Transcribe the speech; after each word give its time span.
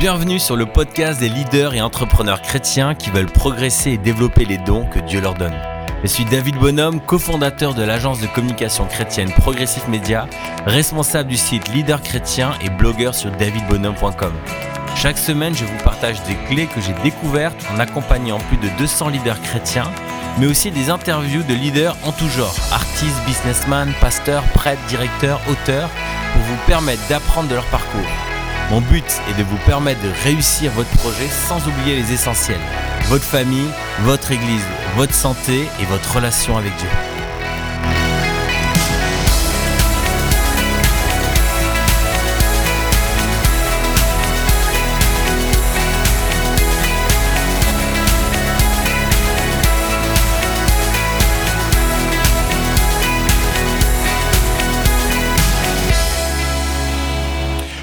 Bienvenue 0.00 0.38
sur 0.38 0.56
le 0.56 0.64
podcast 0.64 1.20
des 1.20 1.28
leaders 1.28 1.74
et 1.74 1.82
entrepreneurs 1.82 2.40
chrétiens 2.40 2.94
qui 2.94 3.10
veulent 3.10 3.30
progresser 3.30 3.90
et 3.90 3.98
développer 3.98 4.46
les 4.46 4.56
dons 4.56 4.86
que 4.86 4.98
Dieu 4.98 5.20
leur 5.20 5.34
donne. 5.34 5.54
Je 6.02 6.08
suis 6.08 6.24
David 6.24 6.56
Bonhomme, 6.56 7.02
cofondateur 7.02 7.74
de 7.74 7.82
l'agence 7.82 8.18
de 8.18 8.26
communication 8.26 8.86
chrétienne 8.86 9.30
Progressif 9.30 9.88
Média, 9.88 10.26
responsable 10.64 11.28
du 11.28 11.36
site 11.36 11.68
Leader 11.74 12.00
Chrétien 12.00 12.52
et 12.64 12.70
blogueur 12.70 13.14
sur 13.14 13.30
davidbonhomme.com. 13.32 14.32
Chaque 14.96 15.18
semaine, 15.18 15.54
je 15.54 15.66
vous 15.66 15.84
partage 15.84 16.22
des 16.22 16.36
clés 16.48 16.66
que 16.66 16.80
j'ai 16.80 16.94
découvertes 17.02 17.62
en 17.70 17.78
accompagnant 17.78 18.38
plus 18.38 18.56
de 18.56 18.74
200 18.78 19.10
leaders 19.10 19.42
chrétiens, 19.42 19.90
mais 20.38 20.46
aussi 20.46 20.70
des 20.70 20.88
interviews 20.88 21.42
de 21.42 21.52
leaders 21.52 21.94
en 22.04 22.12
tout 22.12 22.28
genre, 22.28 22.56
artistes, 22.72 23.22
businessmen, 23.26 23.92
pasteurs, 24.00 24.44
prêtres, 24.54 24.80
directeurs, 24.88 25.42
auteurs, 25.50 25.90
pour 26.32 26.40
vous 26.40 26.56
permettre 26.66 27.06
d'apprendre 27.08 27.50
de 27.50 27.54
leur 27.54 27.66
parcours. 27.66 28.29
Mon 28.70 28.80
but 28.80 29.20
est 29.28 29.36
de 29.36 29.42
vous 29.42 29.58
permettre 29.66 30.00
de 30.00 30.12
réussir 30.22 30.70
votre 30.70 30.90
projet 30.90 31.26
sans 31.26 31.58
oublier 31.66 31.96
les 31.96 32.12
essentiels. 32.12 32.60
Votre 33.06 33.24
famille, 33.24 33.68
votre 34.02 34.30
église, 34.30 34.64
votre 34.94 35.14
santé 35.14 35.68
et 35.80 35.84
votre 35.86 36.14
relation 36.14 36.56
avec 36.56 36.76
Dieu. 36.76 37.19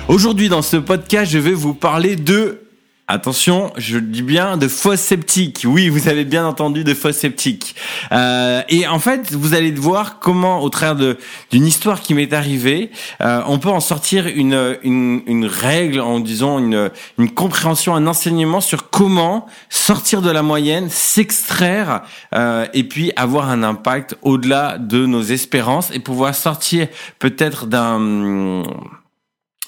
Aujourd'hui 0.08 0.48
dans 0.48 0.62
ce 0.62 0.78
podcast, 0.78 1.30
je 1.30 1.38
vais 1.38 1.52
vous 1.52 1.74
parler 1.74 2.16
de 2.16 2.62
Attention, 3.10 3.72
je 3.78 3.98
dis 3.98 4.22
bien 4.22 4.58
de 4.58 4.68
faux 4.68 4.98
sceptiques. 4.98 5.64
Oui, 5.66 5.88
vous 5.88 6.10
avez 6.10 6.26
bien 6.26 6.46
entendu 6.46 6.84
de 6.84 6.94
faux 6.94 7.14
sceptiques. 7.14 7.74
Euh, 8.12 8.62
et 8.68 8.86
en 8.86 9.00
fait, 9.00 9.32
vous 9.32 9.54
allez 9.54 9.72
voir 9.72 10.20
comment, 10.20 10.62
au 10.62 10.70
travers 10.70 11.16
d'une 11.50 11.66
histoire 11.66 12.02
qui 12.02 12.14
m'est 12.14 12.34
arrivée, 12.34 12.92
euh, 13.22 13.42
on 13.48 13.60
peut 13.60 13.70
en 13.70 13.80
sortir 13.80 14.28
une, 14.28 14.78
une, 14.84 15.22
une 15.26 15.46
règle, 15.46 16.02
en 16.02 16.20
disant 16.20 16.60
une, 16.60 16.90
une 17.18 17.32
compréhension, 17.34 17.96
un 17.96 18.08
enseignement 18.08 18.60
sur 18.60 18.90
comment 18.90 19.46
sortir 19.70 20.22
de 20.22 20.30
la 20.30 20.42
moyenne, 20.42 20.90
s'extraire 20.90 22.02
euh, 22.36 22.66
et 22.74 22.84
puis 22.84 23.14
avoir 23.16 23.50
un 23.50 23.64
impact 23.64 24.18
au-delà 24.22 24.78
de 24.78 25.06
nos 25.06 25.22
espérances 25.22 25.92
et 25.94 26.00
pouvoir 26.00 26.36
sortir 26.36 26.88
peut-être 27.20 27.68
d'un 27.68 28.64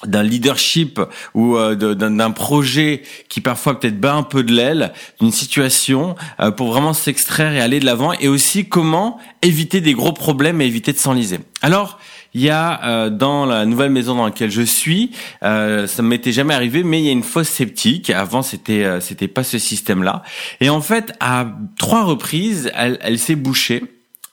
d'un 0.06 0.22
leadership 0.22 1.00
ou 1.34 1.56
euh, 1.56 1.74
d'un 1.74 2.30
projet 2.30 3.02
qui 3.28 3.40
parfois 3.40 3.78
peut-être 3.78 4.00
bat 4.00 4.14
un 4.14 4.22
peu 4.22 4.42
de 4.42 4.52
l'aile 4.52 4.92
d'une 5.20 5.32
situation 5.32 6.14
euh, 6.40 6.50
pour 6.50 6.68
vraiment 6.68 6.92
s'extraire 6.92 7.52
et 7.52 7.60
aller 7.60 7.80
de 7.80 7.84
l'avant 7.84 8.12
et 8.12 8.28
aussi 8.28 8.68
comment 8.68 9.18
éviter 9.42 9.80
des 9.80 9.94
gros 9.94 10.12
problèmes 10.12 10.60
et 10.60 10.66
éviter 10.66 10.92
de 10.92 10.98
s'enliser. 10.98 11.40
Alors 11.62 11.98
il 12.32 12.42
y 12.42 12.50
a 12.50 12.84
euh, 12.84 13.10
dans 13.10 13.44
la 13.44 13.66
nouvelle 13.66 13.90
maison 13.90 14.14
dans 14.14 14.24
laquelle 14.24 14.50
je 14.50 14.62
suis, 14.62 15.10
ça 15.42 15.48
ne 15.48 16.02
m'était 16.02 16.32
jamais 16.32 16.54
arrivé, 16.54 16.84
mais 16.84 17.00
il 17.00 17.06
y 17.06 17.08
a 17.08 17.12
une 17.12 17.24
fosse 17.24 17.48
sceptique. 17.48 18.10
Avant, 18.10 18.42
c'était 18.42 19.00
c'était 19.00 19.26
pas 19.26 19.42
ce 19.42 19.58
système-là. 19.58 20.22
Et 20.60 20.70
en 20.70 20.80
fait, 20.80 21.12
à 21.18 21.46
trois 21.76 22.04
reprises, 22.04 22.70
elle, 22.76 22.98
elle 23.02 23.18
s'est 23.18 23.34
bouchée. 23.34 23.82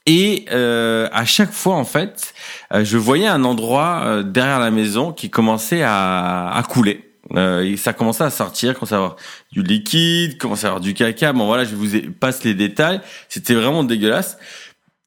Et 0.07 0.45
euh, 0.51 1.09
à 1.11 1.25
chaque 1.25 1.51
fois, 1.51 1.75
en 1.75 1.83
fait, 1.83 2.33
euh, 2.73 2.85
je 2.85 2.97
voyais 2.97 3.27
un 3.27 3.43
endroit 3.43 4.03
euh, 4.05 4.23
derrière 4.23 4.59
la 4.59 4.71
maison 4.71 5.11
qui 5.11 5.29
commençait 5.29 5.83
à, 5.83 6.49
à 6.49 6.63
couler. 6.63 7.03
Euh, 7.35 7.75
ça 7.75 7.91
commençait 7.91 8.23
à 8.23 8.29
sortir, 8.29 8.73
commençait 8.73 8.95
à 8.95 8.99
avoir 8.99 9.15
du 9.51 9.61
liquide, 9.61 10.37
commençait 10.37 10.65
à 10.65 10.69
avoir 10.69 10.81
du 10.81 10.93
caca. 10.93 11.33
Bon 11.33 11.45
voilà, 11.45 11.65
je 11.65 11.75
vous 11.75 11.87
passe 12.19 12.45
les 12.45 12.53
détails. 12.53 13.01
C'était 13.27 13.53
vraiment 13.53 13.83
dégueulasse. 13.83 14.37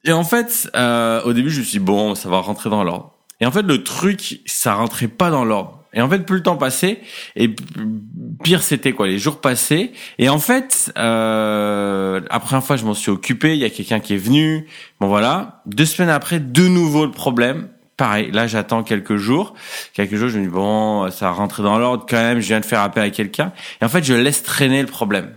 Et 0.04 0.12
en 0.12 0.24
fait, 0.24 0.70
euh, 0.76 1.22
au 1.22 1.32
début, 1.32 1.50
je 1.50 1.60
me 1.60 1.64
suis 1.64 1.78
dit, 1.78 1.84
bon, 1.84 2.14
ça 2.14 2.28
va 2.28 2.38
rentrer 2.38 2.68
dans 2.68 2.84
l'ordre. 2.84 3.14
Et 3.40 3.46
en 3.46 3.50
fait, 3.50 3.62
le 3.62 3.82
truc, 3.82 4.40
ça 4.44 4.74
rentrait 4.74 5.08
pas 5.08 5.30
dans 5.30 5.46
l'ordre. 5.46 5.79
Et 5.92 6.00
en 6.00 6.08
fait, 6.08 6.20
plus 6.20 6.36
le 6.36 6.42
temps 6.42 6.56
passait, 6.56 7.00
et 7.36 7.54
pire 8.42 8.62
c'était 8.62 8.92
quoi, 8.92 9.08
les 9.08 9.18
jours 9.18 9.40
passaient. 9.40 9.92
Et 10.18 10.28
en 10.28 10.38
fait, 10.38 10.92
euh, 10.96 12.20
après 12.30 12.56
une 12.56 12.62
fois, 12.62 12.76
je 12.76 12.84
m'en 12.84 12.94
suis 12.94 13.10
occupé. 13.10 13.54
Il 13.54 13.60
y 13.60 13.64
a 13.64 13.70
quelqu'un 13.70 14.00
qui 14.00 14.14
est 14.14 14.18
venu. 14.18 14.66
Bon 15.00 15.08
voilà. 15.08 15.62
Deux 15.66 15.86
semaines 15.86 16.10
après, 16.10 16.38
de 16.38 16.68
nouveau 16.68 17.04
le 17.04 17.10
problème. 17.10 17.68
Pareil, 17.96 18.30
là 18.30 18.46
j'attends 18.46 18.82
quelques 18.82 19.16
jours. 19.16 19.54
Quelques 19.92 20.14
jours, 20.14 20.28
je 20.30 20.38
me 20.38 20.44
dis 20.44 20.50
bon, 20.50 21.10
ça 21.10 21.28
a 21.28 21.32
rentré 21.32 21.62
dans 21.62 21.78
l'ordre 21.78 22.06
quand 22.08 22.16
même. 22.16 22.40
Je 22.40 22.46
viens 22.46 22.60
de 22.60 22.64
faire 22.64 22.80
appel 22.80 23.02
à 23.02 23.10
quelqu'un. 23.10 23.52
Et 23.82 23.84
en 23.84 23.88
fait, 23.88 24.04
je 24.04 24.14
laisse 24.14 24.42
traîner 24.42 24.80
le 24.80 24.88
problème. 24.88 25.32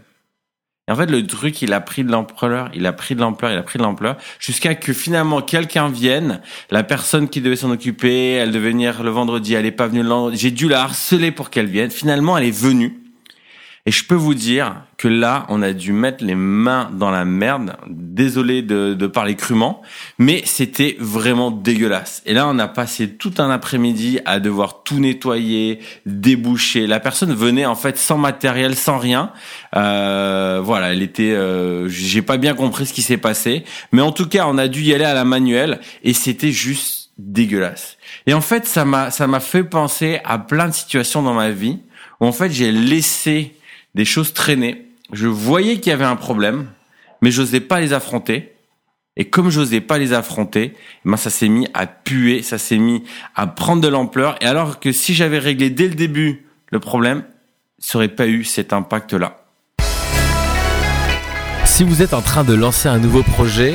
Et 0.90 0.92
en 0.92 0.96
fait, 0.96 1.10
le 1.10 1.26
truc, 1.26 1.62
il 1.62 1.72
a 1.72 1.80
pris 1.80 2.04
de 2.04 2.12
l'ampleur, 2.12 2.70
il 2.74 2.86
a 2.86 2.92
pris 2.92 3.16
de 3.16 3.22
l'ampleur, 3.22 3.52
il 3.52 3.58
a 3.58 3.64
pris 3.64 3.80
de 3.80 3.84
l'ampleur, 3.84 4.18
jusqu'à 4.40 4.76
que 4.76 4.92
finalement 4.92 5.42
quelqu'un 5.42 5.90
vienne. 5.90 6.42
La 6.72 6.84
personne 6.84 7.30
qui 7.30 7.40
devait 7.40 7.56
s'en 7.56 7.72
occuper, 7.72 8.32
elle 8.32 8.52
devait 8.52 8.72
venir 8.72 9.02
le 9.02 9.10
vendredi, 9.10 9.54
elle 9.54 9.66
est 9.66 9.72
pas 9.72 9.88
venue 9.88 10.04
le 10.04 10.10
vendredi. 10.10 10.38
J'ai 10.38 10.52
dû 10.52 10.68
la 10.68 10.84
harceler 10.84 11.32
pour 11.32 11.50
qu'elle 11.50 11.68
vienne. 11.68 11.90
Finalement, 11.90 12.38
elle 12.38 12.46
est 12.46 12.52
venue. 12.52 13.03
Et 13.86 13.92
je 13.92 14.06
peux 14.06 14.16
vous 14.16 14.34
dire 14.34 14.84
que 14.98 15.10
là, 15.10 15.46
on 15.50 15.62
a 15.62 15.74
dû 15.74 15.92
mettre 15.92 16.24
les 16.24 16.36
mains 16.36 16.90
dans 16.94 17.12
la 17.12 17.26
merde. 17.26 17.76
Désolé 17.90 18.62
de, 18.62 18.94
de 18.94 19.08
parler 19.08 19.36
crûment, 19.36 19.82
mais 20.18 20.42
c'était 20.46 20.96
vraiment 21.00 21.52
dégueulasse. 21.52 22.22
Et 22.26 22.34
là, 22.34 22.48
on 22.48 22.58
a 22.60 22.70
passé 22.70 23.10
tout 23.10 23.34
un 23.40 23.50
après-midi 23.50 24.22
à 24.24 24.40
devoir 24.40 24.84
tout 24.84 25.00
nettoyer, 25.02 25.80
déboucher. 26.06 26.88
La 26.88 27.02
personne 27.02 27.34
venait 27.34 27.66
en 27.66 27.76
fait 27.76 27.98
sans 27.98 28.18
matériel, 28.18 28.76
sans 28.76 28.98
rien. 28.98 29.34
Euh, 29.76 30.62
voilà, 30.64 30.94
elle 30.94 31.02
était. 31.02 31.34
Euh, 31.34 31.90
J'ai 31.90 32.22
pas 32.22 32.38
bien 32.38 32.54
compris 32.54 32.86
ce 32.86 32.94
qui 32.94 33.02
s'est 33.02 33.18
passé, 33.18 33.66
mais 33.92 34.02
en 34.02 34.14
tout 34.14 34.30
cas, 34.30 34.46
on 34.48 34.58
a 34.58 34.70
dû 34.70 34.82
y 34.82 34.94
aller 34.94 35.04
à 35.04 35.14
la 35.14 35.26
manuelle 35.26 35.82
et 36.06 36.14
c'était 36.14 36.54
juste 36.54 37.10
dégueulasse. 37.18 37.98
Et 38.28 38.34
en 38.34 38.42
fait, 38.42 38.66
ça 38.66 38.86
m'a 38.86 39.12
ça 39.12 39.28
m'a 39.28 39.42
fait 39.42 39.66
penser 39.66 40.20
à 40.24 40.40
plein 40.40 40.70
de 40.70 40.74
situations 40.74 41.22
dans 41.22 41.34
ma 41.34 41.50
vie 41.50 41.80
où 42.22 42.26
en 42.26 42.32
fait 42.32 42.50
j'ai 42.50 42.72
laissé 42.72 43.56
des 43.96 44.06
choses 44.06 44.34
traînaient. 44.34 44.86
Je 45.12 45.28
voyais 45.28 45.80
qu'il 45.80 45.90
y 45.90 45.94
avait 45.94 46.04
un 46.04 46.16
problème, 46.16 46.68
mais 47.22 47.32
j'osais 47.32 47.60
pas 47.60 47.80
les 47.80 47.94
affronter. 47.94 48.54
Et 49.16 49.30
comme 49.30 49.50
j'osais 49.50 49.82
pas 49.82 50.00
les 50.00 50.14
affronter, 50.14 50.74
eh 50.76 51.10
ben 51.10 51.18
ça 51.18 51.30
s'est 51.30 51.48
mis 51.48 51.68
à 51.74 51.86
puer, 51.86 52.42
ça 52.42 52.58
s'est 52.58 52.80
mis 52.80 53.04
à 53.36 53.46
prendre 53.46 53.82
de 53.82 53.88
l'ampleur. 53.88 54.42
Et 54.42 54.46
alors 54.46 54.80
que 54.80 54.92
si 54.92 55.14
j'avais 55.14 55.38
réglé 55.38 55.70
dès 55.70 55.88
le 55.88 55.94
début 55.94 56.48
le 56.72 56.80
problème, 56.80 57.24
ça 57.78 58.00
aurait 58.00 58.08
pas 58.08 58.28
eu 58.28 58.44
cet 58.44 58.74
impact-là. 58.74 59.43
Si 61.76 61.84
vous 61.84 62.04
êtes 62.04 62.14
en 62.14 62.22
train 62.22 62.44
de 62.44 62.54
lancer 62.54 62.88
un 62.88 63.00
nouveau 63.00 63.24
projet, 63.24 63.74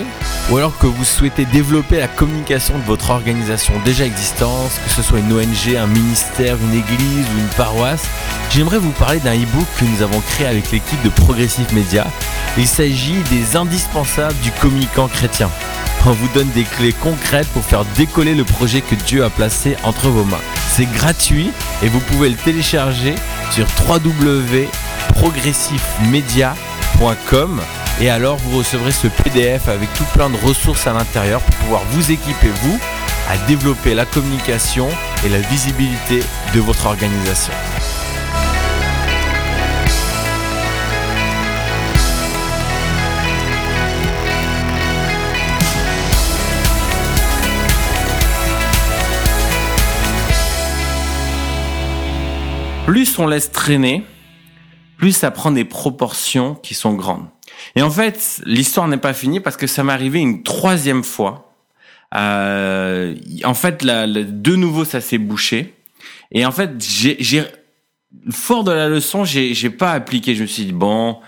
ou 0.49 0.57
alors 0.57 0.79
que 0.79 0.87
vous 0.87 1.05
souhaitez 1.05 1.47
développer 1.47 1.99
la 1.99 2.07
communication 2.07 2.79
de 2.79 2.85
votre 2.85 3.11
organisation 3.11 3.75
déjà 3.85 4.07
existante, 4.07 4.71
que 4.85 4.91
ce 4.93 5.03
soit 5.03 5.19
une 5.19 5.33
ONG, 5.33 5.75
un 5.77 5.89
ministère, 5.89 6.57
une 6.63 6.75
église 6.79 7.27
ou 7.35 7.39
une 7.41 7.49
paroisse, 7.57 8.05
j'aimerais 8.51 8.79
vous 8.79 8.93
parler 8.93 9.19
d'un 9.19 9.35
e-book 9.35 9.67
que 9.81 9.85
nous 9.85 10.01
avons 10.01 10.21
créé 10.21 10.47
avec 10.47 10.71
l'équipe 10.71 11.03
de 11.03 11.09
Progressive 11.09 11.75
Media. 11.75 12.07
Il 12.57 12.69
s'agit 12.69 13.19
des 13.31 13.57
indispensables 13.57 14.39
du 14.45 14.53
communicant 14.53 15.09
chrétien. 15.09 15.51
On 16.07 16.13
vous 16.13 16.29
donne 16.35 16.51
des 16.51 16.63
clés 16.63 16.93
concrètes 16.93 17.49
pour 17.49 17.65
faire 17.65 17.85
décoller 17.97 18.37
le 18.37 18.45
projet 18.45 18.81
que 18.81 18.95
Dieu 18.95 19.25
a 19.25 19.31
placé 19.31 19.77
entre 19.83 20.07
vos 20.07 20.23
mains. 20.23 20.39
C'est 20.71 20.89
gratuit 20.93 21.51
et 21.83 21.89
vous 21.89 21.99
pouvez 21.99 22.29
le 22.29 22.37
télécharger 22.37 23.17
sur 23.51 23.67
www.progressifmedia.com 23.89 26.68
et 28.01 28.11
alors 28.11 28.39
vous 28.39 28.59
recevrez 28.59 28.91
ce 28.91 29.07
PDF 29.07 29.69
avec 29.69 29.93
tout 29.95 30.05
plein 30.15 30.29
de 30.31 30.37
ressources 30.37 30.87
à 30.89 30.93
l'intérieur 30.93 31.41
pour 31.41 31.55
pouvoir 31.57 31.83
vous 31.93 32.11
équiper, 32.11 32.49
vous, 32.63 32.79
à 33.31 33.37
développer 33.47 33.95
la 33.95 34.05
communication 34.05 34.89
et 35.25 35.29
la 35.29 35.39
visibilité 35.39 36.21
de 36.55 36.61
votre 36.61 36.87
organisation. 36.87 37.53
Plus 52.87 53.19
on 53.19 53.27
laisse 53.29 53.53
traîner, 53.53 54.05
plus 54.99 55.13
ça 55.13 55.31
prend 55.31 55.51
des 55.51 55.65
proportions 55.65 56.55
qui 56.57 56.75
sont 56.75 56.93
grandes. 56.93 57.27
Et 57.77 57.83
en 57.83 57.91
fait, 57.91 58.43
l'histoire 58.45 58.89
n'est 58.89 58.99
pas 58.99 59.15
finie 59.15 59.41
parce 59.41 59.57
que 59.57 59.67
ça 59.67 59.85
m'est 59.85 59.93
arrivé 59.93 60.19
une 60.19 60.43
troisième 60.43 61.05
fois. 61.05 61.55
Euh, 62.15 63.15
en 63.45 63.55
fait, 63.55 63.83
la, 63.83 64.07
de 64.07 64.57
nouveau, 64.57 64.85
ça 64.85 65.01
s'est 65.01 65.19
bouché. 65.19 65.75
Et 66.33 66.45
en 66.45 66.53
fait, 66.53 66.71
j'ai, 66.81 67.45
fort 68.31 68.65
de 68.65 68.73
la 68.73 68.89
leçon, 68.89 69.25
j'ai, 69.25 69.55
j'ai 69.55 69.71
pas 69.71 69.93
appliqué. 69.93 70.35
Je 70.35 70.43
me 70.43 70.47
suis 70.47 70.65
dit 70.65 70.73
bon, 70.73 71.19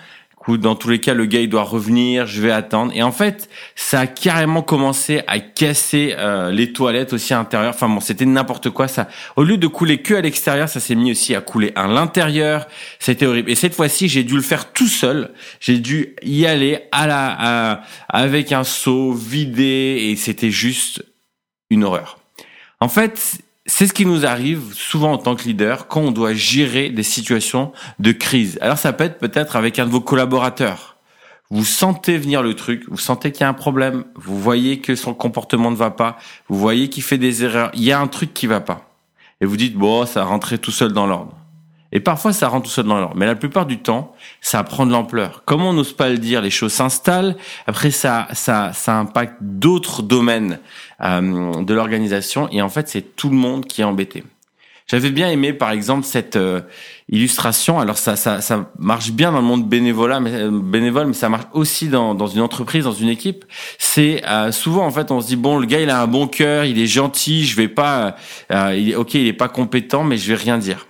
dans 0.49 0.75
tous 0.75 0.89
les 0.89 1.01
cas, 1.01 1.15
le 1.15 1.27
gars 1.27 1.41
il 1.41 1.49
doit 1.49 1.63
revenir, 1.63 2.27
je 2.27 2.41
vais 2.41 2.51
attendre. 2.51 2.93
Et 2.95 3.03
en 3.03 3.13
fait, 3.13 3.49
ça 3.75 4.01
a 4.01 4.07
carrément 4.07 4.63
commencé 4.63 5.23
à 5.27 5.39
casser 5.39 6.15
euh, 6.17 6.51
les 6.51 6.73
toilettes 6.73 7.13
aussi 7.13 7.35
à 7.35 7.39
l'intérieur. 7.39 7.75
Enfin 7.75 7.89
bon, 7.89 8.01
c'était 8.01 8.25
n'importe 8.25 8.71
quoi. 8.71 8.89
Ça, 8.89 9.09
au 9.37 9.45
lieu 9.45 9.59
de 9.59 9.67
couler 9.67 9.99
que 9.99 10.15
à 10.15 10.21
l'extérieur, 10.21 10.69
ça 10.69 10.81
s'est 10.81 10.95
mis 10.95 11.11
aussi 11.11 11.35
à 11.35 11.41
couler 11.41 11.73
à 11.75 11.87
l'intérieur. 11.87 12.67
C'était 12.99 13.27
horrible. 13.27 13.51
Et 13.51 13.55
cette 13.55 13.75
fois-ci, 13.75 14.09
j'ai 14.09 14.25
dû 14.25 14.35
le 14.35 14.43
faire 14.43 14.73
tout 14.73 14.89
seul. 14.89 15.33
J'ai 15.61 15.79
dû 15.79 16.17
y 16.23 16.47
aller 16.47 16.81
à 16.93 17.07
la 17.07 17.83
avec 18.09 18.53
un 18.53 18.65
seau 18.65 19.13
vidé 19.13 20.09
et 20.11 20.17
c'était 20.17 20.51
juste 20.51 21.05
une 21.69 21.85
horreur. 21.85 22.19
En 22.81 22.89
fait, 22.89 23.41
c'est 23.71 23.87
ce 23.87 23.93
qui 23.93 24.05
nous 24.05 24.27
arrive 24.27 24.75
souvent 24.75 25.13
en 25.13 25.19
tant 25.19 25.37
que 25.37 25.45
leader 25.45 25.87
quand 25.87 26.01
on 26.01 26.11
doit 26.11 26.35
gérer 26.35 26.91
des 26.91 27.05
situations 27.05 27.73
de 28.01 28.11
crise. 28.11 28.59
Alors 28.61 28.79
ça 28.79 28.93
peut 28.93 29.05
être 29.05 29.19
peut-être 29.19 29.55
avec 29.55 29.79
un 29.79 29.87
de 29.87 29.91
vos 29.91 30.01
collaborateurs. 30.01 30.97
Vous 31.51 31.65
sentez 31.65 32.19
venir 32.19 32.43
le 32.43 32.55
truc, 32.55 32.85
vous 32.89 32.99
sentez 32.99 33.31
qu'il 33.31 33.43
y 33.43 33.45
a 33.45 33.49
un 33.49 33.55
problème, 33.55 34.05
vous 34.17 34.39
voyez 34.39 34.81
que 34.81 34.97
son 34.97 35.15
comportement 35.15 35.71
ne 35.71 35.77
va 35.77 35.93
pas, 35.93 36.19
vous 36.49 36.59
voyez 36.59 36.89
qu'il 36.89 37.05
fait 37.05 37.17
des 37.17 37.45
erreurs, 37.45 37.71
il 37.75 37.85
y 37.85 37.93
a 37.93 38.01
un 38.01 38.09
truc 38.09 38.35
qui 38.35 38.49
va 38.49 38.61
pas. 38.61 38.91
Et 39.41 39.47
vous 39.47 39.57
dites, 39.57 39.77
bon, 39.77 40.05
ça 40.05 40.25
rentrer 40.25 40.59
tout 40.59 40.73
seul 40.73 40.93
dans 40.93 41.07
l'ordre. 41.07 41.37
Et 41.93 41.99
parfois, 41.99 42.33
ça 42.33 42.47
rentre 42.49 42.67
tout 42.67 42.73
seul 42.73 42.87
dans 42.87 42.99
l'ordre. 42.99 43.17
Mais 43.17 43.27
la 43.27 43.35
plupart 43.35 43.67
du 43.67 43.79
temps, 43.79 44.15
ça 44.41 44.63
prend 44.63 44.87
de 44.87 44.93
l'ampleur. 44.93 45.43
Comme 45.45 45.63
on 45.63 45.73
n'ose 45.73 45.93
pas 45.93 46.09
le 46.09 46.19
dire, 46.19 46.41
les 46.41 46.51
choses 46.51 46.73
s'installent. 46.73 47.37
Après, 47.67 47.91
ça, 47.91 48.29
ça, 48.33 48.73
ça 48.73 48.97
impacte 48.97 49.39
d'autres 49.41 50.03
domaines 50.03 50.61
euh, 51.03 51.63
de 51.63 51.75
l'organisation. 51.75 52.49
Et 52.51 52.63
en 52.63 52.69
fait, 52.69 52.89
c'est 52.89 53.17
tout 53.17 53.31
le 53.31 53.37
monde 53.37 53.67
qui 53.67 53.81
est 53.81 53.85
embêté. 53.85 54.25
J'avais 54.87 55.11
bien 55.11 55.31
aimé, 55.31 55.53
par 55.53 55.71
exemple, 55.71 56.05
cette 56.05 56.37
euh, 56.37 56.61
illustration. 57.09 57.79
Alors, 57.79 57.97
ça, 57.97 58.17
ça, 58.17 58.41
ça 58.41 58.71
marche 58.79 59.13
bien 59.13 59.31
dans 59.31 59.39
le 59.39 59.45
monde 59.45 59.69
bénévolat, 59.69 60.21
euh, 60.21 60.51
bénévole, 60.51 61.07
mais 61.07 61.13
ça 61.13 61.29
marche 61.29 61.47
aussi 61.53 61.89
dans, 61.89 62.15
dans 62.15 62.27
une 62.27 62.41
entreprise, 62.41 62.85
dans 62.85 62.93
une 62.93 63.09
équipe. 63.09 63.45
C'est 63.79 64.23
souvent, 64.51 64.85
en 64.85 64.91
fait, 64.91 65.11
on 65.11 65.21
se 65.21 65.29
dit 65.29 65.37
bon, 65.37 65.59
le 65.59 65.67
gars, 65.67 65.81
il 65.81 65.91
a 65.91 66.03
un 66.03 66.07
bon 66.07 66.27
cœur, 66.27 66.65
il 66.65 66.79
est 66.79 66.87
gentil, 66.87 67.47
je 67.47 67.57
vais 67.57 67.69
pas, 67.69 68.17
il, 68.51 68.97
ok, 68.97 69.15
il 69.15 69.29
est 69.29 69.33
pas 69.33 69.49
compétent, 69.49 70.03
mais 70.03 70.17
je 70.17 70.29
vais 70.33 70.39
rien 70.39 70.59
dire. 70.59 70.87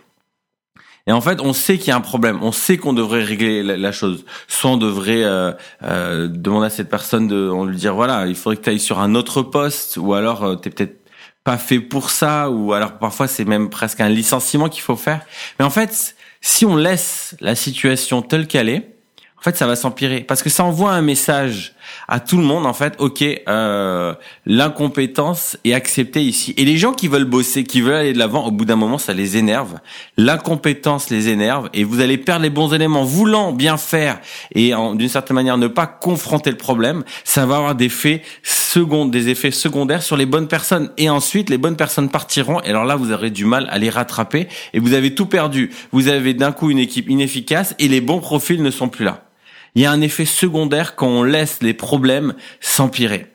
Et 1.07 1.13
en 1.13 1.21
fait, 1.21 1.41
on 1.41 1.53
sait 1.53 1.79
qu'il 1.79 1.89
y 1.89 1.91
a 1.91 1.97
un 1.97 2.01
problème, 2.01 2.39
on 2.43 2.53
sait 2.53 2.77
qu'on 2.77 2.93
devrait 2.93 3.25
régler 3.25 3.63
la, 3.63 3.93
chose. 3.93 4.25
Soit 4.49 4.71
on 4.71 4.77
devrait 4.77 5.25
euh, 5.25 5.53
euh, 5.83 6.29
demander 6.29 6.67
à 6.67 6.71
cette 6.71 6.89
personne 6.89 7.27
de, 7.27 7.49
on 7.49 7.65
lui 7.65 7.77
dire 7.77 7.95
voilà, 7.95 8.27
il 8.27 8.35
faudrait 8.35 8.57
que 8.57 8.63
tu 8.63 8.71
ailles 8.71 8.81
sur 8.81 9.01
un 9.01 9.15
autre 9.15 9.43
poste, 9.43 9.97
ou 9.97 10.15
alors 10.15 10.45
euh, 10.45 10.55
t'es 10.57 10.71
peut-être 10.71 11.01
pas 11.43 11.57
fait 11.57 11.81
pour 11.81 12.11
ça, 12.11 12.51
ou 12.51 12.75
alors 12.75 12.99
parfois 12.99 13.29
c'est 13.29 13.45
même 13.47 13.71
presque 13.71 14.01
un 14.01 14.09
licenciement 14.09 14.69
qu'il 14.69 14.83
faut 14.83 14.97
faire. 14.97 15.21
Mais 15.59 15.65
en 15.65 15.71
fait, 15.71 16.15
si 16.41 16.67
on 16.67 16.77
laisse 16.77 17.35
la 17.41 17.55
situation 17.55 18.23
telle 18.23 18.47
qu'elle 18.47 18.69
est, 18.69 18.95
en 19.39 19.43
fait, 19.43 19.57
ça 19.57 19.67
va 19.67 19.75
s'empirer 19.75 20.21
parce 20.21 20.43
que 20.43 20.51
ça 20.51 20.65
envoie 20.65 20.93
un 20.93 21.01
message 21.01 21.75
à 22.09 22.21
tout 22.21 22.37
le 22.37 22.45
monde. 22.45 22.67
En 22.67 22.73
fait, 22.73 22.95
ok, 22.99 23.25
euh, 23.49 24.15
l'incompétence 24.47 25.57
est 25.65 25.73
acceptée 25.73 26.23
ici. 26.23 26.55
Et 26.57 26.65
les 26.65 26.77
gens 26.77 26.93
qui 26.93 27.09
veulent 27.09 27.25
bosser, 27.25 27.65
qui 27.65 27.81
veulent 27.81 27.95
aller 27.95 28.13
de 28.13 28.19
l'avant, 28.19 28.47
au 28.47 28.51
bout 28.51 28.65
d'un 28.65 28.77
moment, 28.77 28.99
ça 28.99 29.13
les 29.13 29.37
énerve. 29.37 29.79
L'incompétence 30.17 31.11
les 31.11 31.29
énerve 31.29 31.69
et 31.75 31.85
vous 31.85 32.01
allez 32.01 32.19
perdre 32.19 32.43
les 32.43 32.51
bons 32.51 32.73
éléments, 32.73 33.05
voulant 33.05 33.53
bien 33.53 33.77
faire 33.77 34.21
et 34.55 34.73
d'une 34.95 35.09
certaine 35.09 35.35
manière 35.35 35.59
ne 35.59 35.69
pas 35.69 35.87
confronter 35.87 36.51
le 36.51 36.57
problème. 36.57 37.05
Ça 37.25 37.47
va 37.47 37.57
avoir 37.57 37.75
des 37.75 37.89
faits 37.89 38.23
secondes, 38.43 39.11
des 39.11 39.29
effets 39.29 39.51
secondaires 39.51 40.03
sur 40.03 40.17
les 40.17 40.27
bonnes 40.27 40.49
personnes. 40.49 40.91
Et 40.97 41.11
ensuite, 41.11 41.51
les 41.51 41.59
bonnes 41.59 41.77
personnes 41.77 42.09
partiront. 42.09 42.61
Et 42.63 42.69
alors 42.69 42.85
là, 42.85 42.97
vous 42.97 43.13
aurez 43.13 43.31
du 43.31 43.45
mal 43.45 43.69
à 43.71 43.79
les 43.79 43.91
rattraper 43.91 44.49
et 44.73 44.79
vous 44.79 44.95
avez 44.95 45.15
tout 45.15 45.27
perdu. 45.27 45.71
Vous 45.93 46.09
avez 46.09 46.35
d'un 46.35 46.53
coup 46.53 46.71
une 46.71 46.79
équipe 46.79 47.09
inefficace 47.09 47.75
et 47.79 47.89
les 47.89 48.01
bons 48.01 48.21
profils 48.21 48.63
ne 48.63 48.71
sont 48.71 48.89
plus 48.89 49.05
là 49.05 49.30
il 49.75 49.83
y 49.83 49.87
a 49.87 49.91
un 49.91 50.01
effet 50.01 50.25
secondaire 50.25 50.97
quand 50.97 51.09
on 51.09 51.23
laisse 51.23 51.63
les 51.63 51.75
problèmes 51.75 52.35
s'empirer. 52.61 53.27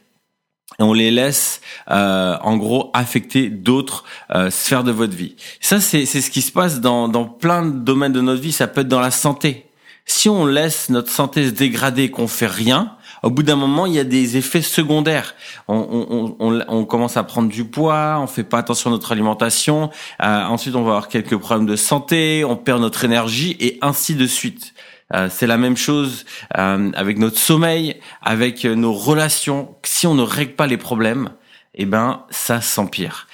Et 0.80 0.84
on 0.84 0.94
les 0.94 1.12
laisse, 1.12 1.62
euh, 1.90 2.36
en 2.42 2.58
gros, 2.58 2.92
affecter 2.94 3.50
d'autres 3.50 4.04
euh, 4.34 4.50
sphères 4.50 4.84
de 4.84 4.92
votre 4.92 5.16
vie. 5.16 5.36
Ça, 5.62 5.80
c'est 5.80 6.06
ce 6.06 6.30
qui 6.30 6.42
se 6.42 6.52
passe 6.52 6.82
dans, 6.82 7.08
dans 7.08 7.26
plein 7.26 7.66
de 7.66 7.80
domaines 7.80 8.12
de 8.12 8.22
notre 8.22 8.42
vie. 8.42 8.52
Ça 8.52 8.68
peut 8.68 8.82
être 8.82 8.88
dans 8.88 9.00
la 9.00 9.12
santé. 9.12 9.68
Si 10.06 10.28
on 10.30 10.46
laisse 10.46 10.90
notre 10.90 11.10
santé 11.10 11.46
se 11.46 11.52
dégrader, 11.52 12.12
qu'on 12.12 12.28
fait 12.28 12.48
rien, 12.48 12.96
au 13.24 13.32
bout 13.32 13.42
d'un 13.42 13.56
moment, 13.56 13.88
il 13.88 13.94
y 13.94 14.00
a 14.00 14.04
des 14.04 14.38
effets 14.38 14.62
secondaires. 14.62 15.34
On, 15.68 15.78
on, 15.78 16.36
on, 16.40 16.62
on, 16.68 16.86
commence 16.86 17.18
à 17.18 17.24
prendre 17.24 17.50
du 17.50 17.66
poids, 17.66 18.20
on 18.22 18.28
fait 18.28 18.44
pas 18.44 18.60
attention 18.60 18.92
à 18.92 18.94
notre 18.94 19.12
alimentation. 19.12 19.90
Euh, 20.22 20.44
ensuite, 20.44 20.76
on 20.76 20.84
va 20.84 20.92
avoir 20.92 21.08
quelques 21.08 21.36
problèmes 21.36 21.66
de 21.66 21.76
santé, 21.76 22.46
on 22.46 22.56
perd 22.56 22.82
notre 22.82 23.04
énergie 23.04 23.58
et 23.60 23.80
ainsi 23.82 24.14
de 24.14 24.28
suite. 24.28 24.75
Euh, 25.14 25.28
c'est 25.30 25.48
la 25.48 25.58
même 25.58 25.78
chose 25.78 26.26
euh, 26.58 26.92
avec 26.96 27.20
notre 27.20 27.38
sommeil, 27.38 28.00
avec 28.22 28.66
nos 28.66 28.94
relations. 28.94 29.76
Si 29.84 30.08
on 30.08 30.16
ne 30.16 30.24
règle 30.24 30.54
pas 30.54 30.68
les 30.68 30.78
problèmes, 30.78 31.30
eh 31.76 31.86
ben 31.86 32.24
ça 32.30 32.62
s'empire. 32.62 33.28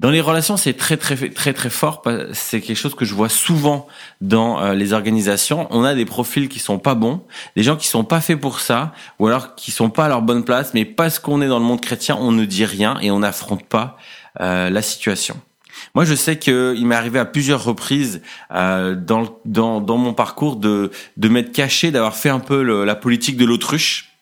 Dans 0.00 0.10
les 0.10 0.20
relations, 0.20 0.56
c'est 0.56 0.74
très 0.74 0.96
très 0.96 1.16
très 1.30 1.52
très 1.52 1.70
fort. 1.70 2.02
C'est 2.32 2.60
quelque 2.60 2.76
chose 2.76 2.96
que 2.96 3.04
je 3.04 3.14
vois 3.14 3.28
souvent 3.28 3.86
dans 4.20 4.60
euh, 4.60 4.74
les 4.74 4.92
organisations. 4.92 5.68
On 5.70 5.84
a 5.84 5.94
des 5.94 6.04
profils 6.04 6.48
qui 6.48 6.58
sont 6.58 6.78
pas 6.78 6.96
bons, 6.96 7.22
des 7.56 7.62
gens 7.62 7.76
qui 7.76 7.86
sont 7.86 8.04
pas 8.04 8.20
faits 8.20 8.40
pour 8.40 8.60
ça, 8.60 8.92
ou 9.18 9.28
alors 9.28 9.54
qui 9.54 9.70
sont 9.70 9.90
pas 9.90 10.06
à 10.06 10.08
leur 10.08 10.20
bonne 10.20 10.44
place. 10.44 10.74
Mais 10.74 10.84
parce 10.84 11.20
qu'on 11.20 11.40
est 11.40 11.48
dans 11.48 11.60
le 11.60 11.64
monde 11.64 11.80
chrétien, 11.80 12.18
on 12.20 12.32
ne 12.32 12.44
dit 12.44 12.64
rien 12.64 12.98
et 13.00 13.10
on 13.10 13.20
n'affronte 13.20 13.64
pas 13.64 13.96
la 14.40 14.82
situation. 14.82 15.40
Moi, 15.94 16.04
je 16.04 16.14
sais 16.14 16.38
qu'il 16.38 16.86
m'est 16.86 16.94
arrivé 16.94 17.18
à 17.18 17.24
plusieurs 17.24 17.64
reprises 17.64 18.22
euh, 18.52 18.94
dans, 18.94 19.38
dans, 19.44 19.80
dans 19.80 19.96
mon 19.96 20.14
parcours 20.14 20.56
de, 20.56 20.90
de 21.16 21.28
m'être 21.28 21.52
caché, 21.52 21.90
d'avoir 21.90 22.16
fait 22.16 22.30
un 22.30 22.40
peu 22.40 22.62
la 22.84 22.94
politique 22.94 23.36
de 23.36 23.44
l'autruche. 23.44 24.14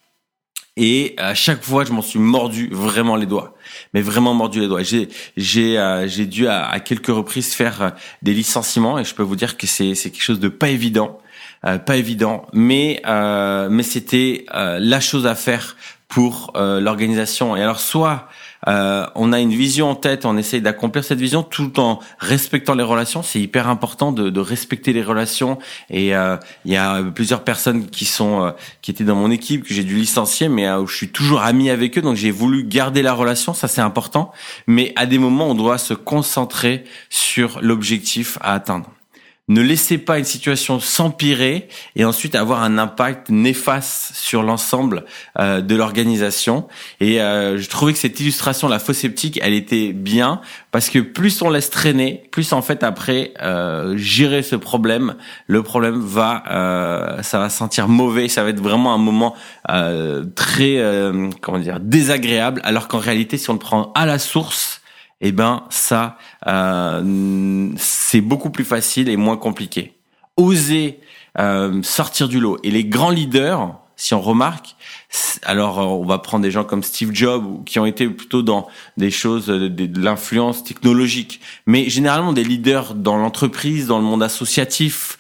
Et 0.77 1.15
à 1.19 1.35
chaque 1.35 1.63
fois, 1.63 1.85
je 1.85 1.93
m'en 1.93 2.01
suis 2.01 2.19
mordu 2.19 2.71
vraiment 2.73 3.17
les 3.17 3.27
doigts, 3.27 3.55
mais 3.93 4.01
vraiment 4.01 4.33
mordu 4.33 4.61
les 4.61 4.69
doigts. 4.69 4.83
J'ai 4.83 5.11
j'ai 5.37 5.79
euh, 5.79 6.09
j'ai 6.09 6.25
dû 6.25 6.49
à, 6.49 6.67
à, 6.67 6.81
quelques 6.81 7.09
reprises 7.09 7.53
faire 7.53 7.83
euh, 7.83 7.91
des 8.23 8.33
licenciements 8.33 8.99
et 8.99 9.05
je 9.05 9.15
peux 9.15 9.23
vous 9.23 9.37
dire 9.37 9.59
que 9.59 9.67
c'est 9.67 9.95
c'est 9.95 10.11
quelque 10.11 10.23
chose 10.23 10.41
de 10.41 10.49
pas 10.49 10.71
évident, 10.71 11.19
euh, 11.67 11.77
pas 11.77 11.97
évident, 11.97 12.47
mais 12.55 13.03
euh, 13.07 13.69
mais 13.71 13.83
c'était 13.83 14.47
la 14.51 15.01
chose 15.01 15.27
à 15.27 15.35
faire 15.35 15.77
pour 16.13 16.53
l'organisation. 16.55 17.57
Et 17.57 17.63
alors 17.63 17.81
soit 17.81 18.29
euh, 18.69 19.07
on 19.15 19.33
a 19.33 19.41
une 19.41 19.53
vision 19.53 19.91
en 19.91 19.95
tête, 19.95 20.25
on 20.25 20.37
essaye 20.37 20.61
d'accomplir 20.61 21.05
cette 21.05 21.19
vision 21.19 21.43
tout 21.43 21.81
en 21.81 21.99
respectant 22.19 22.75
les 22.75 22.83
relations. 22.83 23.23
C'est 23.23 23.41
hyper 23.41 23.69
important 23.69 24.13
de, 24.13 24.31
de, 24.31 24.41
respecter 24.41 24.93
les 24.93 25.03
relations. 25.03 25.59
Et 25.91 26.15
euh, 26.15 26.37
il 26.65 26.73
y 26.73 26.77
a 26.77 27.03
plusieurs 27.03 27.43
personnes 27.43 27.89
qui 27.89 28.05
sont 28.05 28.45
euh, 28.45 28.51
qui 28.81 28.91
étaient 28.91 29.05
dans 29.05 29.17
mon 29.17 29.31
équipe 29.31 29.65
que 29.65 29.75
j'ai 29.75 29.85
dû 29.85 29.97
licencier, 29.97 30.49
mais 30.49 30.71
où 30.73 30.87
je 30.87 30.97
suis 30.97 31.09
toujours 31.09 31.43
ami 31.43 31.71
avec 31.71 31.99
eux, 31.99 32.03
donc 32.03 32.17
j'ai 32.17 32.31
voulu 32.31 32.65
garder 32.65 33.03
la 33.03 33.15
relation. 33.15 33.55
Ça 33.55 33.69
c'est 33.69 33.81
important. 33.81 34.33
Mais 34.67 34.93
à 34.97 35.07
des 35.07 35.19
moments, 35.19 35.49
on 35.49 35.55
doit 35.55 35.79
se 35.79 35.95
concentrer 35.95 36.85
sur 37.11 37.59
l'objectif 37.61 38.39
à 38.41 38.55
atteindre 38.55 38.89
ne 39.49 39.61
laissez 39.61 39.99
pas 39.99 40.19
une 40.19 40.25
situation 40.25 40.79
s'empirer 40.79 41.69
et 41.97 42.05
ensuite 42.05 42.37
avoir 42.37 42.63
un 42.63 42.79
impact 42.79 43.29
néfaste 43.29 44.15
sur 44.15 44.45
l'ensemble 44.45 45.05
euh, 45.39 45.61
de 45.61 45.75
l'organisation. 45.75 46.69
Et 47.01 47.21
euh, 47.21 47.59
je 47.59 47.69
trouvais 47.69 47.93
que 47.93 47.99
cette 47.99 48.21
illustration, 48.21 48.69
la 48.69 48.79
fausse 48.79 48.99
sceptique, 48.99 49.41
elle 49.43 49.55
était 49.55 49.93
bien 49.93 50.41
parce 50.71 50.91
que 50.91 51.01
plus 51.01 51.43
on 51.43 51.51
laisse 51.51 51.71
traîner, 51.71 52.23
plus 52.31 52.53
en 52.53 52.63
fait 52.63 52.85
après 52.85 53.35
euh, 53.43 53.97
gérer 53.97 54.45
ce 54.45 54.55
problème, 54.55 55.17
le 55.49 55.65
problème 55.65 56.01
va, 56.01 56.45
euh, 56.51 57.23
ça 57.23 57.41
va 57.41 57.51
sentir 57.51 57.89
mauvais, 57.89 58.29
ça 58.29 58.45
va 58.45 58.51
être 58.51 58.63
vraiment 58.63 58.95
un 58.95 58.99
moment 58.99 59.35
très, 60.37 60.79
comment 61.41 61.59
dire, 61.59 61.81
désagréable. 61.81 62.61
Alors 62.65 62.89
qu'en 62.89 62.99
réalité, 62.99 63.39
si 63.39 63.51
on 63.51 63.55
le 63.55 63.59
prend 63.59 63.93
à 63.95 64.07
la 64.07 64.19
source, 64.19 64.82
eh 65.23 65.33
ben 65.33 65.65
ça, 65.71 66.19
euh, 66.47 67.71
c'est 67.77 68.21
beaucoup 68.21 68.51
plus 68.51 68.65
facile 68.65 69.09
et 69.09 69.17
moins 69.17 69.37
compliqué. 69.37 69.95
Oser 70.37 71.01
euh, 71.39 71.81
sortir 71.83 72.29
du 72.29 72.41
lot. 72.41 72.59
Et 72.63 72.71
les 72.71 72.85
grands 72.85 73.11
leaders, 73.11 73.79
si 74.03 74.15
on 74.15 74.21
remarque, 74.21 74.75
alors 75.45 75.79
euh, 75.79 75.85
on 75.85 76.05
va 76.05 76.19
prendre 76.19 76.43
des 76.43 76.51
gens 76.51 76.65
comme 76.65 76.83
Steve 76.83 77.11
Jobs 77.15 77.63
qui 77.65 77.79
ont 77.79 77.87
été 77.87 78.09
plutôt 78.09 78.43
dans 78.43 78.67
des 78.97 79.13
choses 79.13 79.47
de, 79.47 80.01
l'influence 80.01 80.65
technologique, 80.65 81.41
mais 81.67 81.89
généralement 81.89 82.33
des 82.33 82.43
leaders 82.43 82.97
dans 82.97 83.17
l'entreprise, 83.17 83.87
dans 83.87 83.99
le 83.99 84.05
monde 84.05 84.25
associatif. 84.25 85.19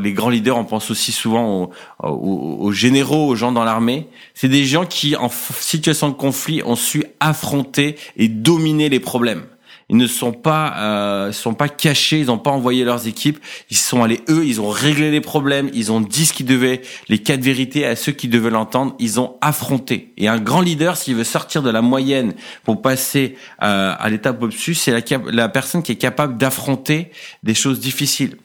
les 0.00 0.12
grands 0.14 0.30
leaders, 0.30 0.56
on 0.56 0.64
pense 0.64 0.90
aussi 0.90 1.12
souvent 1.12 1.70
aux, 2.02 2.08
aux 2.08 2.72
généraux, 2.72 3.28
aux 3.28 3.36
gens 3.36 3.52
dans 3.52 3.64
l'armée. 3.64 4.08
C'est 4.32 4.48
des 4.48 4.64
gens 4.64 4.86
qui, 4.86 5.16
en 5.16 5.28
situation 5.28 6.08
de 6.08 6.14
conflit, 6.14 6.62
ont 6.64 6.76
su 6.76 7.04
affronter 7.20 7.96
et 8.16 8.28
dominer 8.28 8.88
les 8.88 9.00
problèmes 9.00 9.44
ils 9.88 9.96
ne 9.96 10.06
sont 10.06 10.32
pas 10.32 10.74
euh, 10.78 11.32
sont 11.32 11.54
pas 11.54 11.68
cachés, 11.68 12.20
ils 12.20 12.26
n'ont 12.26 12.38
pas 12.38 12.50
envoyé 12.50 12.84
leurs 12.84 13.06
équipes, 13.06 13.38
ils 13.70 13.76
sont 13.76 14.02
allés 14.02 14.20
eux, 14.28 14.44
ils 14.46 14.60
ont 14.60 14.68
réglé 14.68 15.10
les 15.10 15.20
problèmes, 15.20 15.70
ils 15.74 15.92
ont 15.92 16.00
dit 16.00 16.26
ce 16.26 16.32
qu'ils 16.32 16.46
devaient, 16.46 16.82
les 17.08 17.18
quatre 17.18 17.42
vérités 17.42 17.84
à 17.86 17.96
ceux 17.96 18.12
qui 18.12 18.28
devaient 18.28 18.50
l'entendre, 18.50 18.94
ils 18.98 19.20
ont 19.20 19.36
affronté. 19.40 20.12
Et 20.16 20.28
un 20.28 20.38
grand 20.38 20.60
leader, 20.60 20.96
s'il 20.96 21.14
veut 21.14 21.24
sortir 21.24 21.62
de 21.62 21.70
la 21.70 21.82
moyenne 21.82 22.34
pour 22.64 22.80
passer 22.80 23.36
euh, 23.62 23.94
à 23.98 24.08
l'étape 24.10 24.42
au-dessus, 24.42 24.74
c'est 24.74 24.92
la, 24.92 25.02
la 25.30 25.48
personne 25.48 25.82
qui 25.82 25.92
est 25.92 25.96
capable 25.96 26.38
d'affronter 26.38 27.10
des 27.42 27.54
choses 27.54 27.80
difficiles. 27.80 28.36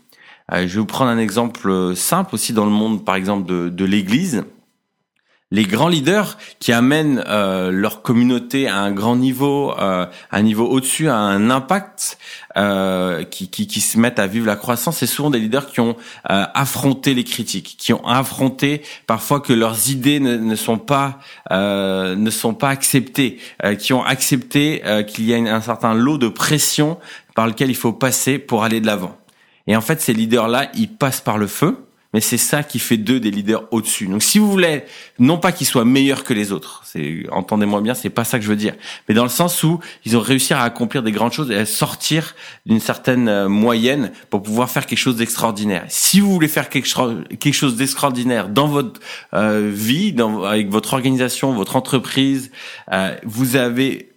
je 0.51 0.65
vais 0.65 0.79
vous 0.79 0.85
prendre 0.85 1.11
un 1.11 1.19
exemple 1.19 1.95
simple 1.95 2.35
aussi 2.35 2.53
dans 2.53 2.65
le 2.65 2.71
monde, 2.71 3.05
par 3.05 3.15
exemple, 3.15 3.47
de, 3.47 3.69
de 3.69 3.85
l'Église 3.85 4.43
les 5.51 5.63
grands 5.63 5.87
leaders 5.87 6.37
qui 6.59 6.71
amènent 6.71 7.23
euh, 7.27 7.71
leur 7.71 8.03
communauté 8.03 8.67
à 8.67 8.77
un 8.77 8.91
grand 8.91 9.15
niveau, 9.15 9.73
euh, 9.79 10.05
un 10.31 10.41
niveau 10.43 10.67
au-dessus, 10.67 11.09
à 11.09 11.15
un 11.15 11.49
impact, 11.49 12.19
euh, 12.55 13.23
qui, 13.23 13.49
qui, 13.49 13.65
qui, 13.65 13.81
se 13.81 13.97
mettent 13.97 14.19
à 14.19 14.27
vivre 14.27 14.45
la 14.45 14.55
croissance, 14.55 14.97
c'est 14.97 15.07
souvent 15.07 15.31
des 15.31 15.39
leaders 15.39 15.71
qui 15.71 15.79
ont 15.79 15.95
euh, 16.29 16.45
affronté 16.53 17.15
les 17.15 17.23
critiques, 17.23 17.77
qui 17.79 17.93
ont 17.93 18.05
affronté 18.05 18.83
parfois 19.07 19.39
que 19.39 19.53
leurs 19.53 19.89
idées 19.89 20.19
ne, 20.19 20.37
ne 20.37 20.55
sont 20.55 20.77
pas 20.77 21.19
euh, 21.51 22.15
ne 22.15 22.29
sont 22.29 22.53
pas 22.53 22.69
acceptées, 22.69 23.39
qui 23.79 23.93
ont 23.93 24.03
accepté 24.03 24.81
qu'il 25.07 25.25
y 25.25 25.33
a 25.33 25.37
un 25.37 25.61
certain 25.61 25.93
lot 25.93 26.17
de 26.17 26.27
pression 26.27 26.97
par 27.33 27.47
lequel 27.47 27.69
il 27.69 27.75
faut 27.75 27.93
passer 27.93 28.37
pour 28.37 28.63
aller 28.63 28.81
de 28.81 28.85
l'avant. 28.85 29.17
Et 29.67 29.75
en 29.75 29.81
fait, 29.81 30.01
ces 30.01 30.13
leaders-là, 30.13 30.69
ils 30.75 30.89
passent 30.89 31.21
par 31.21 31.37
le 31.37 31.47
feu 31.47 31.88
mais 32.13 32.21
c'est 32.21 32.37
ça 32.37 32.63
qui 32.63 32.79
fait 32.79 32.97
d'eux 32.97 33.19
des 33.19 33.31
leaders 33.31 33.63
au-dessus. 33.71 34.07
Donc 34.07 34.23
si 34.23 34.39
vous 34.39 34.49
voulez, 34.49 34.83
non 35.19 35.37
pas 35.37 35.51
qu'ils 35.51 35.67
soient 35.67 35.85
meilleurs 35.85 36.23
que 36.23 36.33
les 36.33 36.51
autres, 36.51 36.81
c'est 36.85 37.25
entendez-moi 37.31 37.81
bien, 37.81 37.93
c'est 37.93 38.09
pas 38.09 38.23
ça 38.23 38.39
que 38.39 38.43
je 38.43 38.49
veux 38.49 38.55
dire, 38.55 38.73
mais 39.07 39.15
dans 39.15 39.23
le 39.23 39.29
sens 39.29 39.63
où 39.63 39.79
ils 40.05 40.17
ont 40.17 40.21
réussi 40.21 40.53
à 40.53 40.61
accomplir 40.61 41.03
des 41.03 41.11
grandes 41.11 41.33
choses 41.33 41.51
et 41.51 41.55
à 41.55 41.65
sortir 41.65 42.35
d'une 42.65 42.79
certaine 42.79 43.27
euh, 43.27 43.47
moyenne 43.47 44.11
pour 44.29 44.41
pouvoir 44.41 44.69
faire 44.69 44.85
quelque 44.85 44.99
chose 44.99 45.17
d'extraordinaire. 45.17 45.85
Si 45.87 46.19
vous 46.19 46.31
voulez 46.31 46.47
faire 46.47 46.69
quelque, 46.69 46.87
chose 46.87 47.75
d'extraordinaire 47.75 48.49
dans 48.49 48.67
votre 48.67 48.99
euh, 49.33 49.69
vie, 49.73 50.15
avec 50.45 50.69
votre 50.69 50.93
organisation, 50.93 51.53
votre 51.53 51.75
entreprise, 51.75 52.51
euh, 52.91 53.15
vous 53.23 53.55
avez 53.55 54.08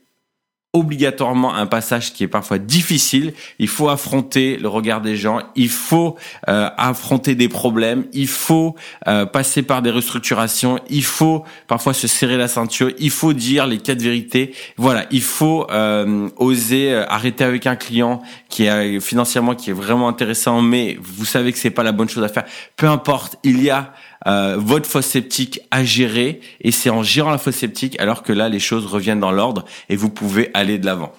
obligatoirement 0.74 1.54
un 1.54 1.66
passage 1.66 2.14
qui 2.14 2.24
est 2.24 2.28
parfois 2.28 2.58
difficile. 2.58 3.34
Il 3.58 3.68
faut 3.68 3.90
affronter 3.90 4.56
le 4.56 4.68
regard 4.68 5.02
des 5.02 5.16
gens, 5.16 5.40
il 5.54 5.68
faut 5.68 6.16
euh, 6.48 6.70
affronter 6.78 7.34
des 7.34 7.48
problèmes, 7.48 8.04
il 8.14 8.26
faut 8.26 8.74
euh, 9.06 9.26
passer 9.26 9.62
par 9.62 9.82
des 9.82 9.90
restructurations, 9.90 10.78
il 10.88 11.04
faut 11.04 11.44
parfois 11.66 11.92
se 11.92 12.08
serrer 12.08 12.38
la 12.38 12.48
ceinture, 12.48 12.90
il 12.98 13.10
faut 13.10 13.34
dire 13.34 13.66
les 13.66 13.78
quatre 13.78 14.00
vérités. 14.00 14.54
Voilà, 14.78 15.04
il 15.10 15.22
faut 15.22 15.66
euh, 15.70 16.30
oser 16.36 16.94
arrêter 16.94 17.44
avec 17.44 17.66
un 17.66 17.76
client 17.76 18.22
qui 18.48 18.64
est 18.64 19.00
financièrement 19.00 19.54
qui 19.54 19.70
est 19.70 19.74
vraiment 19.74 20.08
intéressant, 20.08 20.62
mais 20.62 20.96
vous 21.02 21.26
savez 21.26 21.52
que 21.52 21.58
c'est 21.58 21.70
pas 21.70 21.82
la 21.82 21.92
bonne 21.92 22.08
chose 22.08 22.24
à 22.24 22.28
faire. 22.28 22.44
Peu 22.76 22.88
importe, 22.88 23.36
il 23.44 23.62
y 23.62 23.68
a 23.68 23.92
euh, 24.26 24.56
votre 24.58 24.88
fosse 24.88 25.06
septique 25.06 25.60
à 25.70 25.84
gérer 25.84 26.40
et 26.60 26.70
c'est 26.70 26.90
en 26.90 27.02
gérant 27.02 27.30
la 27.30 27.38
fosse 27.38 27.56
septique 27.56 27.98
alors 28.00 28.22
que 28.22 28.32
là 28.32 28.48
les 28.48 28.60
choses 28.60 28.86
reviennent 28.86 29.20
dans 29.20 29.32
l'ordre 29.32 29.64
et 29.88 29.96
vous 29.96 30.10
pouvez 30.10 30.50
aller 30.54 30.78
de 30.78 30.86
l'avant. 30.86 31.12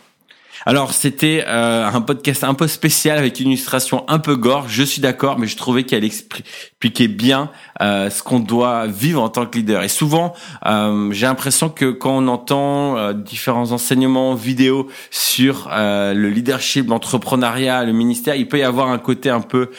Alors 0.66 0.94
c'était 0.94 1.44
euh, 1.48 1.86
un 1.86 2.02
podcast 2.02 2.44
un 2.44 2.54
peu 2.54 2.68
spécial 2.68 3.18
avec 3.18 3.40
une 3.40 3.50
illustration 3.50 4.06
un 4.08 4.20
peu 4.20 4.36
gore, 4.36 4.70
je 4.70 4.84
suis 4.84 5.02
d'accord, 5.02 5.38
mais 5.38 5.48
je 5.48 5.58
trouvais 5.58 5.84
qu'elle 5.84 6.06
expliquait 6.06 7.10
bien 7.10 7.52
euh, 7.82 8.10
ce 8.10 8.24
qu'on 8.24 8.40
doit 8.40 8.88
vivre 8.88 9.22
en 9.22 9.28
tant 9.28 9.46
que 9.46 9.58
leader. 9.58 9.84
Et 9.84 9.90
souvent, 9.90 10.34
euh, 10.66 11.12
j'ai 11.12 11.26
l'impression 11.26 11.70
que 11.70 11.92
quand 11.92 12.18
on 12.18 12.28
entend 12.28 13.12
différents 13.14 13.72
enseignements 13.72 14.36
vidéo 14.36 14.88
sur 15.12 15.70
le 15.72 16.30
leadership, 16.30 16.88
l'entrepreneuriat, 16.88 17.84
le 17.84 17.92
ministère, 17.92 18.36
il 18.36 18.48
peut 18.48 18.60
y 18.60 18.64
avoir 18.64 18.90
un 18.90 19.00
côté 19.00 19.30
un 19.30 19.42
peu 19.42 19.70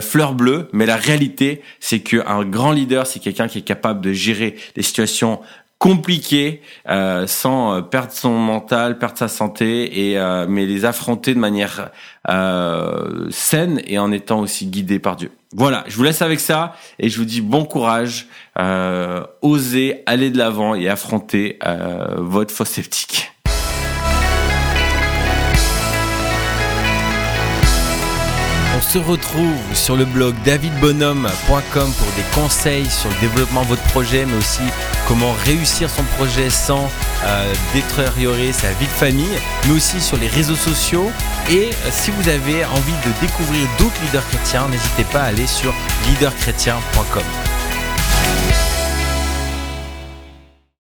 fleur 0.00 0.34
bleue, 0.34 0.68
mais 0.72 0.86
la 0.86 0.96
réalité, 0.96 1.62
c'est 1.80 2.00
qu'un 2.00 2.44
grand 2.44 2.72
leader, 2.72 3.06
c'est 3.06 3.20
quelqu'un 3.20 3.48
qui 3.48 3.58
est 3.58 3.62
capable 3.62 4.00
de 4.00 4.12
gérer 4.12 4.56
des 4.74 4.82
situations 4.82 5.40
compliqué 5.82 6.62
euh, 6.88 7.26
sans 7.26 7.74
euh, 7.74 7.80
perdre 7.80 8.12
son 8.12 8.38
mental, 8.38 8.98
perdre 8.98 9.18
sa 9.18 9.26
santé 9.26 10.10
et 10.10 10.16
euh, 10.16 10.46
mais 10.48 10.64
les 10.64 10.84
affronter 10.84 11.34
de 11.34 11.40
manière 11.40 11.90
euh, 12.30 13.26
saine 13.30 13.82
et 13.88 13.98
en 13.98 14.12
étant 14.12 14.38
aussi 14.38 14.66
guidé 14.66 15.00
par 15.00 15.16
Dieu. 15.16 15.32
Voilà, 15.52 15.82
je 15.88 15.96
vous 15.96 16.04
laisse 16.04 16.22
avec 16.22 16.38
ça 16.38 16.76
et 17.00 17.08
je 17.08 17.18
vous 17.18 17.24
dis 17.24 17.40
bon 17.40 17.64
courage, 17.64 18.28
euh, 18.60 19.24
osez 19.42 20.04
aller 20.06 20.30
de 20.30 20.38
l'avant 20.38 20.76
et 20.76 20.88
affronter 20.88 21.58
votre 22.16 22.54
fausse 22.54 22.68
sceptique. 22.68 23.31
Se 28.82 28.98
retrouve 28.98 29.56
sur 29.74 29.96
le 29.96 30.04
blog 30.04 30.34
davidbonhomme.com 30.44 31.92
pour 31.92 32.06
des 32.16 32.22
conseils 32.34 32.88
sur 32.90 33.08
le 33.10 33.16
développement 33.20 33.62
de 33.62 33.68
votre 33.68 33.82
projet, 33.84 34.26
mais 34.26 34.36
aussi 34.36 34.62
comment 35.06 35.32
réussir 35.44 35.88
son 35.90 36.02
projet 36.16 36.50
sans 36.50 36.90
euh, 37.24 37.52
détériorer 37.74 38.52
sa 38.52 38.70
vie 38.72 38.86
de 38.86 38.90
famille, 38.90 39.38
mais 39.66 39.72
aussi 39.72 40.00
sur 40.00 40.16
les 40.16 40.28
réseaux 40.28 40.56
sociaux. 40.56 41.10
Et 41.50 41.70
euh, 41.70 41.88
si 41.90 42.10
vous 42.10 42.28
avez 42.28 42.64
envie 42.64 42.92
de 43.04 43.20
découvrir 43.26 43.66
d'autres 43.78 44.00
leaders 44.04 44.26
chrétiens, 44.28 44.68
n'hésitez 44.68 45.04
pas 45.04 45.22
à 45.22 45.26
aller 45.26 45.46
sur 45.46 45.72
leaderchrétien.com. 46.08 47.51